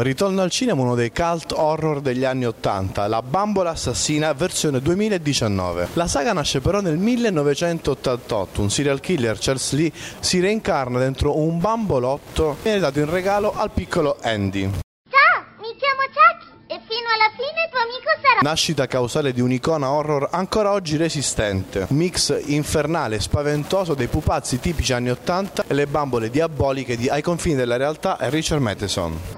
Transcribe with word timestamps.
Ritorna 0.00 0.42
al 0.42 0.50
cinema 0.50 0.82
uno 0.82 0.94
dei 0.94 1.10
cult 1.10 1.52
horror 1.52 2.00
degli 2.00 2.24
anni 2.24 2.46
Ottanta, 2.46 3.08
La 3.08 3.20
bambola 3.20 3.70
assassina 3.70 4.32
versione 4.32 4.80
2019. 4.80 5.88
La 5.94 6.06
saga 6.06 6.32
nasce 6.32 6.60
però 6.60 6.80
nel 6.80 6.98
1988, 6.98 8.60
un 8.60 8.70
serial 8.70 9.00
killer, 9.00 9.38
Charles 9.40 9.72
Lee, 9.72 9.92
si 10.20 10.38
reincarna 10.40 10.98
dentro 10.98 11.38
un 11.38 11.58
bambolotto 11.58 12.52
e 12.52 12.62
viene 12.62 12.78
dato 12.78 13.00
in 13.00 13.10
regalo 13.10 13.52
al 13.56 13.70
piccolo 13.70 14.16
Andy. 14.20 14.62
Ciao, 14.62 15.44
mi 15.60 15.74
chiamo 15.76 16.02
Chucky 16.12 16.74
e 16.74 16.80
fino 16.86 17.08
alla 17.14 17.30
fine 17.34 17.68
tuo 17.70 17.80
amico 17.80 18.10
sarà... 18.22 18.40
Nascita 18.42 18.86
causale 18.86 19.32
di 19.32 19.40
un'icona 19.40 19.90
horror 19.90 20.28
ancora 20.30 20.72
oggi 20.72 20.96
resistente, 20.96 21.86
mix 21.90 22.40
infernale 22.46 23.16
e 23.16 23.20
spaventoso 23.20 23.94
dei 23.94 24.06
pupazzi 24.06 24.60
tipici 24.60 24.92
anni 24.92 25.10
80 25.10 25.64
e 25.66 25.74
le 25.74 25.86
bambole 25.86 26.30
diaboliche 26.30 26.96
di 26.96 27.08
Ai 27.08 27.22
confini 27.22 27.56
della 27.56 27.76
realtà 27.76 28.16
e 28.18 28.30
Richard 28.30 28.62
Matheson. 28.62 29.37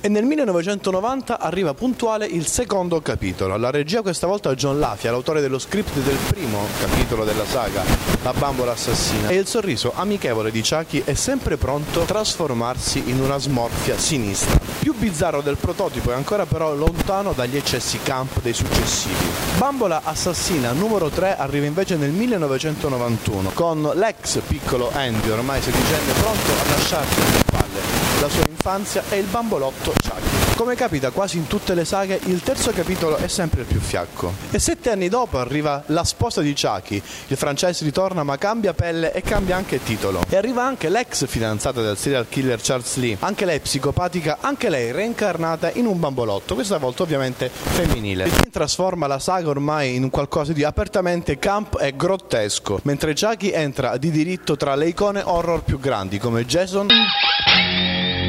E 0.00 0.06
nel 0.06 0.24
1990 0.24 1.40
arriva 1.40 1.74
puntuale 1.74 2.24
il 2.24 2.46
secondo 2.46 3.00
capitolo. 3.00 3.56
La 3.56 3.70
regia 3.70 4.00
questa 4.00 4.28
volta 4.28 4.54
John 4.54 4.78
Lafia, 4.78 5.10
l'autore 5.10 5.40
dello 5.40 5.58
script 5.58 5.98
del 5.98 6.16
primo 6.28 6.64
capitolo 6.78 7.24
della 7.24 7.44
saga, 7.44 7.82
La 8.22 8.32
bambola 8.32 8.72
assassina. 8.72 9.26
E 9.26 9.34
il 9.34 9.48
sorriso 9.48 9.92
amichevole 9.92 10.52
di 10.52 10.62
Chucky 10.62 11.02
è 11.04 11.14
sempre 11.14 11.56
pronto 11.56 12.02
a 12.02 12.04
trasformarsi 12.04 13.10
in 13.10 13.20
una 13.20 13.38
smorfia 13.38 13.98
sinistra. 13.98 14.56
Più 14.78 14.94
bizzarro 14.94 15.40
del 15.40 15.56
prototipo 15.56 16.12
e 16.12 16.14
ancora 16.14 16.46
però 16.46 16.74
lontano 16.74 17.32
dagli 17.32 17.56
eccessi 17.56 17.98
camp 18.00 18.40
dei 18.40 18.54
successivi. 18.54 19.26
Bambola 19.58 20.02
assassina 20.04 20.70
numero 20.70 21.08
3 21.08 21.36
arriva 21.36 21.66
invece 21.66 21.96
nel 21.96 22.10
1991 22.10 23.50
con 23.52 23.90
l'ex 23.94 24.38
piccolo 24.46 24.90
Andy, 24.92 25.28
ormai 25.30 25.60
sedicenne, 25.60 26.12
pronto 26.12 26.52
a 26.52 26.70
lasciarsi 26.70 27.67
spalle 27.78 28.20
la 28.20 28.28
sua 28.28 28.44
infanzia 28.48 29.02
e 29.10 29.18
il 29.18 29.26
bambolotto 29.26 29.92
Chucky. 29.92 30.36
Come 30.56 30.74
capita 30.74 31.10
quasi 31.10 31.36
in 31.36 31.46
tutte 31.46 31.74
le 31.74 31.84
saghe, 31.84 32.18
il 32.24 32.42
terzo 32.42 32.72
capitolo 32.72 33.16
è 33.16 33.28
sempre 33.28 33.60
il 33.60 33.66
più 33.66 33.78
fiacco. 33.78 34.32
E 34.50 34.58
sette 34.58 34.90
anni 34.90 35.08
dopo 35.08 35.38
arriva 35.38 35.84
La 35.86 36.02
sposa 36.02 36.40
di 36.40 36.52
Chucky. 36.52 37.00
Il 37.28 37.36
franchise 37.36 37.84
ritorna 37.84 38.24
ma 38.24 38.36
cambia 38.38 38.74
pelle 38.74 39.12
e 39.12 39.22
cambia 39.22 39.54
anche 39.54 39.80
titolo. 39.82 40.22
E 40.28 40.36
arriva 40.36 40.64
anche 40.64 40.88
l'ex 40.88 41.26
fidanzata 41.26 41.80
del 41.80 41.96
serial 41.96 42.26
killer 42.28 42.58
Charles 42.60 42.96
Lee. 42.96 43.16
Anche 43.20 43.44
lei 43.44 43.60
psicopatica, 43.60 44.38
anche 44.40 44.68
lei 44.68 44.90
reincarnata 44.90 45.70
in 45.74 45.86
un 45.86 46.00
bambolotto, 46.00 46.54
questa 46.54 46.78
volta 46.78 47.04
ovviamente 47.04 47.48
femminile. 47.48 48.24
Il 48.24 48.32
film 48.32 48.50
trasforma 48.50 49.06
la 49.06 49.20
saga 49.20 49.50
ormai 49.50 49.94
in 49.94 50.10
qualcosa 50.10 50.52
di 50.52 50.64
apertamente 50.64 51.38
camp 51.38 51.78
e 51.80 51.94
grottesco, 51.94 52.80
mentre 52.82 53.14
Chucky 53.14 53.50
entra 53.50 53.96
di 53.96 54.10
diritto 54.10 54.56
tra 54.56 54.74
le 54.74 54.88
icone 54.88 55.22
horror 55.24 55.62
più 55.62 55.78
grandi 55.78 56.18
come 56.18 56.44
Jason 56.44 56.88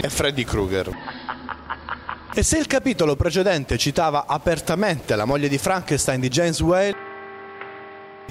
e 0.01 0.09
Freddy 0.09 0.43
Krueger. 0.43 0.91
E 2.33 2.43
se 2.43 2.57
il 2.57 2.67
capitolo 2.67 3.15
precedente 3.15 3.77
citava 3.77 4.25
apertamente 4.27 5.15
la 5.15 5.25
moglie 5.25 5.49
di 5.49 5.57
Frankenstein 5.57 6.19
di 6.19 6.29
James 6.29 6.59
Whale, 6.61 7.08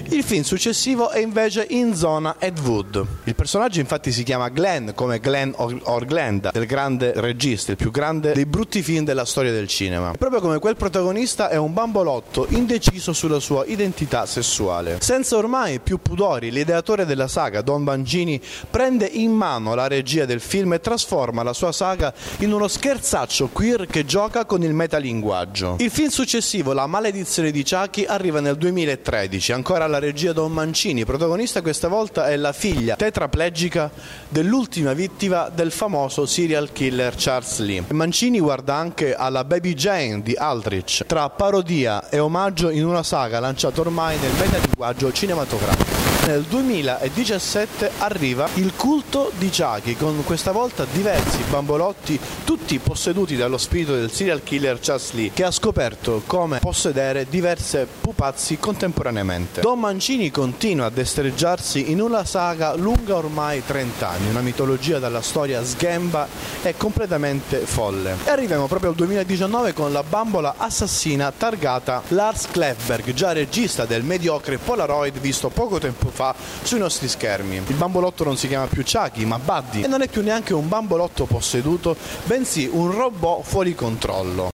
il 0.09 0.23
film 0.23 0.43
successivo 0.43 1.09
è 1.09 1.19
invece 1.19 1.65
in 1.69 1.95
zona 1.95 2.35
Ed 2.39 2.59
Wood. 2.59 3.05
Il 3.25 3.35
personaggio 3.35 3.79
infatti 3.79 4.11
si 4.11 4.23
chiama 4.23 4.49
Glenn, 4.49 4.91
come 4.95 5.19
Glenn 5.19 5.51
or 5.55 6.05
Glenda, 6.05 6.51
del 6.51 6.65
grande 6.65 7.13
regista, 7.15 7.71
il 7.71 7.77
più 7.77 7.91
grande 7.91 8.33
dei 8.33 8.45
brutti 8.45 8.81
film 8.81 9.05
della 9.05 9.25
storia 9.25 9.51
del 9.51 9.67
cinema. 9.67 10.13
Proprio 10.17 10.41
come 10.41 10.59
quel 10.59 10.75
protagonista 10.75 11.49
è 11.49 11.57
un 11.57 11.73
bambolotto 11.73 12.47
indeciso 12.49 13.13
sulla 13.13 13.39
sua 13.39 13.65
identità 13.65 14.25
sessuale. 14.25 14.97
Senza 15.01 15.37
ormai 15.37 15.79
più 15.79 15.99
pudori, 16.01 16.51
l'ideatore 16.51 17.05
della 17.05 17.27
saga, 17.27 17.61
Don 17.61 17.83
Bangini, 17.83 18.41
prende 18.69 19.05
in 19.05 19.31
mano 19.31 19.75
la 19.75 19.87
regia 19.87 20.25
del 20.25 20.39
film 20.39 20.73
e 20.73 20.79
trasforma 20.79 21.43
la 21.43 21.53
sua 21.53 21.71
saga 21.71 22.13
in 22.39 22.53
uno 22.53 22.67
scherzaccio 22.67 23.49
queer 23.51 23.85
che 23.85 24.05
gioca 24.05 24.45
con 24.45 24.63
il 24.63 24.73
metalinguaggio. 24.73 25.75
Il 25.79 25.91
film 25.91 26.09
successivo, 26.09 26.73
La 26.73 26.87
maledizione 26.87 27.51
di 27.51 27.63
Chucky, 27.63 28.05
arriva 28.05 28.39
nel 28.39 28.55
2013, 28.55 29.51
ancora 29.51 29.87
alla 29.89 29.99
regia 29.99 30.31
Don 30.31 30.51
Mancini. 30.51 31.03
Protagonista 31.03 31.61
questa 31.61 31.87
volta 31.87 32.29
è 32.29 32.37
la 32.37 32.53
figlia 32.53 32.95
tetraplegica 32.95 33.91
dell'ultima 34.29 34.93
vittima 34.93 35.49
del 35.49 35.71
famoso 35.71 36.25
serial 36.25 36.71
killer 36.71 37.15
Charles 37.17 37.59
Lee. 37.59 37.83
Mancini 37.89 38.39
guarda 38.39 38.75
anche 38.75 39.15
alla 39.15 39.43
Baby 39.43 39.73
Jane 39.73 40.21
di 40.21 40.35
Aldrich, 40.35 41.05
tra 41.05 41.27
parodia 41.29 42.09
e 42.09 42.19
omaggio 42.19 42.69
in 42.69 42.85
una 42.85 43.03
saga 43.03 43.39
lanciata 43.39 43.81
ormai 43.81 44.17
nel 44.19 44.31
metalinguaggio 44.39 45.11
cinematografico. 45.11 45.98
Nel 46.29 46.43
2017 46.43 47.89
arriva 47.97 48.47
il 48.53 48.73
culto 48.75 49.31
di 49.39 49.49
Chucky 49.49 49.95
con 49.95 50.23
questa 50.23 50.51
volta 50.51 50.85
diversi 50.91 51.39
bambolotti 51.49 52.19
tutti 52.43 52.77
posseduti 52.77 53.35
dallo 53.35 53.57
spirito 53.57 53.95
del 53.95 54.11
serial 54.11 54.43
killer 54.43 54.77
Charles 54.79 55.13
Lee 55.13 55.31
che 55.33 55.43
ha 55.43 55.49
scoperto 55.49 56.21
come 56.27 56.59
possedere 56.59 57.25
diverse 57.27 57.87
pupazzi 57.99 58.59
contemporaneamente. 58.59 59.61
Don 59.61 59.79
Mancini 59.79 60.29
continua 60.29 60.85
a 60.85 60.89
destreggiarsi 60.91 61.89
in 61.89 61.99
una 61.99 62.23
saga 62.23 62.75
lunga 62.75 63.15
ormai 63.15 63.65
30 63.65 64.07
anni, 64.07 64.29
una 64.29 64.41
mitologia 64.41 64.99
dalla 64.99 65.23
storia 65.23 65.65
sghemba 65.65 66.27
e 66.61 66.77
completamente 66.77 67.57
folle. 67.61 68.17
E 68.23 68.29
arriviamo 68.29 68.67
proprio 68.67 68.91
al 68.91 68.95
2019 68.97 69.73
con 69.73 69.91
la 69.91 70.03
bambola 70.03 70.55
assassina 70.57 71.33
targata 71.35 72.03
Lars 72.09 72.49
Klefberg, 72.51 73.13
già 73.13 73.31
regista 73.31 73.85
del 73.85 74.03
mediocre 74.03 74.59
Polaroid 74.59 75.17
visto 75.17 75.49
poco 75.49 75.79
tempo 75.79 76.17
fa 76.19 76.35
sui 76.63 76.79
nostri 76.79 77.07
schermi. 77.07 77.61
Il 77.65 77.75
bambolotto 77.75 78.25
non 78.25 78.35
si 78.35 78.49
chiama 78.49 78.67
più 78.67 78.83
Chucky 78.83 79.23
ma 79.23 79.39
Buddy 79.39 79.83
e 79.83 79.87
non 79.87 80.01
è 80.01 80.09
più 80.09 80.21
neanche 80.21 80.53
un 80.53 80.67
bambolotto 80.67 81.23
posseduto, 81.23 81.95
bensì 82.25 82.69
un 82.69 82.91
robot 82.91 83.43
fuori 83.45 83.73
controllo. 83.73 84.49